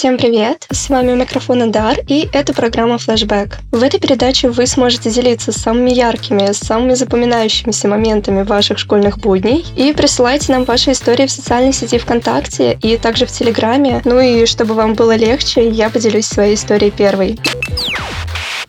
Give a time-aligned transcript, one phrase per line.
[0.00, 0.66] Всем привет!
[0.72, 3.56] С вами у микрофона Дар, и это программа Flashback.
[3.70, 9.92] В этой передаче вы сможете делиться самыми яркими, самыми запоминающимися моментами ваших школьных будней и
[9.92, 14.00] присылайте нам ваши истории в социальной сети ВКонтакте и также в Телеграме.
[14.06, 17.38] Ну и чтобы вам было легче, я поделюсь своей историей первой.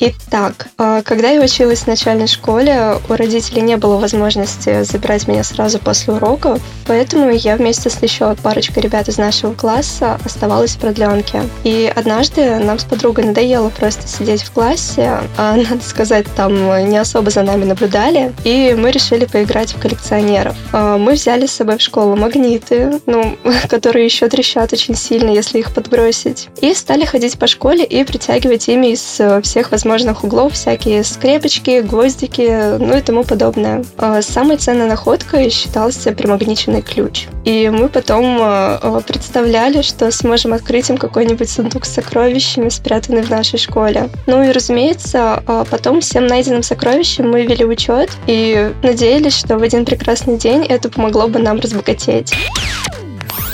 [0.03, 5.43] Итак, а, когда я училась в начальной школе, у родителей не было возможности забирать меня
[5.43, 10.79] сразу после уроков, поэтому я вместе с еще парочкой ребят из нашего класса оставалась в
[10.79, 11.43] продленке.
[11.63, 16.97] И однажды нам с подругой надоело просто сидеть в классе, а, надо сказать, там не
[16.97, 20.55] особо за нами наблюдали, и мы решили поиграть в коллекционеров.
[20.73, 23.37] А, мы взяли с собой в школу магниты, ну,
[23.69, 28.67] которые еще трещат очень сильно, если их подбросить, и стали ходить по школе и притягивать
[28.67, 33.83] ими из э, всех возможных возможных углов всякие скрепочки, гвоздики, ну и тому подобное.
[33.97, 37.27] А самой ценной находкой считался примагниченный ключ.
[37.43, 43.21] И мы потом а, а, представляли, что сможем открыть им какой-нибудь сундук с сокровищами, спрятанный
[43.21, 44.09] в нашей школе.
[44.27, 49.83] Ну и, разумеется, потом всем найденным сокровищам мы вели учет и надеялись, что в один
[49.83, 52.33] прекрасный день это помогло бы нам разбогатеть.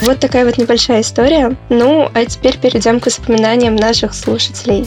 [0.01, 1.57] Вот такая вот небольшая история.
[1.69, 4.85] Ну, а теперь перейдем к воспоминаниям наших слушателей.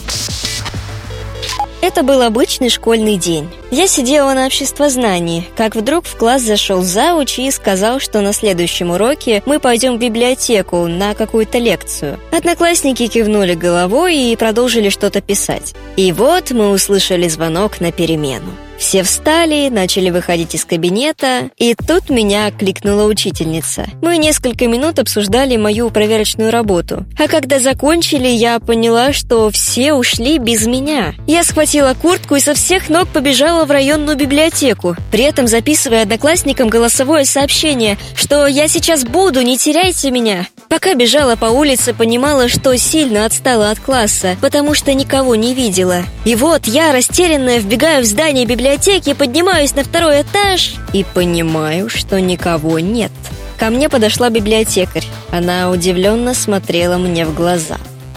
[1.81, 3.49] Это был обычный школьный день.
[3.71, 8.91] Я сидела на обществознании, как вдруг в класс зашел зауч и сказал, что на следующем
[8.91, 12.19] уроке мы пойдем в библиотеку на какую-то лекцию.
[12.31, 15.73] Одноклассники кивнули головой и продолжили что-то писать.
[15.97, 18.51] И вот мы услышали звонок на перемену.
[18.81, 23.85] Все встали, начали выходить из кабинета, и тут меня кликнула учительница.
[24.01, 27.05] Мы несколько минут обсуждали мою проверочную работу.
[27.15, 31.13] А когда закончили, я поняла, что все ушли без меня.
[31.27, 36.67] Я схватила куртку и со всех ног побежала в районную библиотеку, при этом записывая одноклассникам
[36.67, 40.47] голосовое сообщение, что «я сейчас буду, не теряйте меня».
[40.71, 46.03] Пока бежала по улице, понимала, что сильно отстала от класса, потому что никого не видела.
[46.23, 52.21] И вот я, растерянная, вбегаю в здание библиотеки, поднимаюсь на второй этаж и понимаю, что
[52.21, 53.11] никого нет.
[53.59, 55.03] Ко мне подошла библиотекарь.
[55.29, 57.75] Она удивленно смотрела мне в глаза.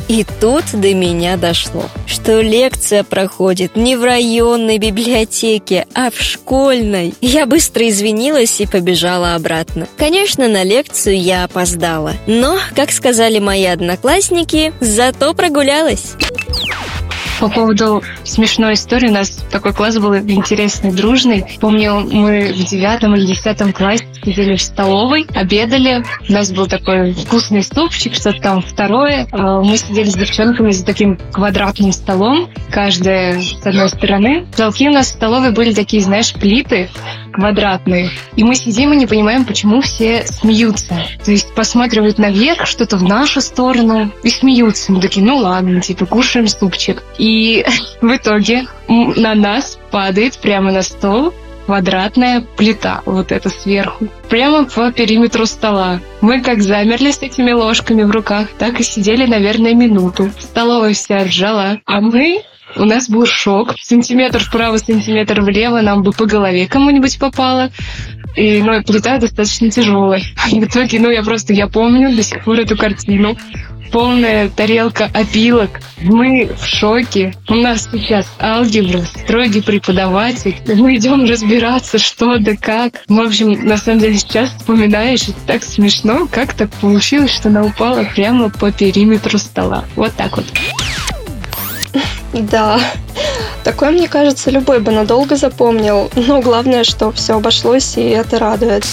[0.09, 7.15] И тут до меня дошло, что лекция проходит не в районной библиотеке, а в школьной.
[7.20, 9.88] Я быстро извинилась и побежала обратно.
[9.97, 16.14] Конечно, на лекцию я опоздала, но, как сказали мои одноклассники, зато прогулялась.
[17.40, 21.44] По поводу смешной истории, у нас такой класс был интересный, дружный.
[21.60, 26.04] Помню, мы в девятом или десятом классе сидели в столовой, обедали.
[26.28, 29.26] У нас был такой вкусный супчик, что-то там второе.
[29.32, 34.46] А, мы сидели с девчонками за таким квадратным столом, каждая с одной стороны.
[34.56, 36.88] Залки у нас в столовой были такие, знаешь, плиты,
[37.34, 38.10] квадратные.
[38.36, 40.96] И мы сидим и не понимаем, почему все смеются.
[41.24, 44.92] То есть посматривают наверх, что-то в нашу сторону и смеются.
[44.92, 47.02] Мы такие, ну ладно, типа кушаем супчик.
[47.18, 47.64] И
[48.00, 51.34] в итоге на нас падает прямо на стол
[51.66, 56.00] квадратная плита, вот это сверху, прямо по периметру стола.
[56.20, 60.30] Мы как замерли с этими ложками в руках, так и сидели, наверное, минуту.
[60.38, 62.42] Столовая вся ржала, а мы
[62.76, 63.74] у нас был шок.
[63.80, 67.70] Сантиметр вправо, сантиметр влево, нам бы по голове кому-нибудь попало.
[68.36, 70.22] И, ну, плита достаточно тяжелая.
[70.50, 73.36] И в итоге, ну, я просто, я помню до сих пор эту картину.
[73.92, 75.78] Полная тарелка опилок.
[76.02, 77.32] Мы в шоке.
[77.48, 80.56] У нас сейчас алгебра, строгий преподаватель.
[80.66, 83.04] Мы идем разбираться, что да как.
[83.08, 87.62] В общем, на самом деле, сейчас вспоминаешь, это так смешно, как так получилось, что она
[87.62, 89.84] упала прямо по периметру стола.
[89.94, 90.46] Вот так вот.
[92.34, 92.80] Да.
[93.62, 96.10] Такое, мне кажется, любой бы надолго запомнил.
[96.16, 98.84] Но главное, что все обошлось, и это радует.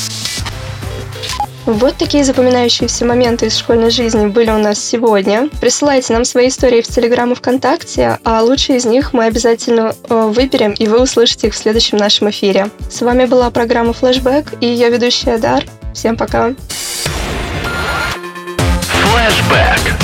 [1.66, 5.48] Вот такие запоминающиеся моменты из школьной жизни были у нас сегодня.
[5.60, 10.32] Присылайте нам свои истории в Телеграм и ВКонтакте, а лучшие из них мы обязательно э,
[10.34, 12.72] выберем, и вы услышите их в следующем нашем эфире.
[12.90, 15.64] С вами была программа Flashback, и я ведущая Дар.
[15.94, 16.54] Всем пока.
[19.04, 20.01] Flashback.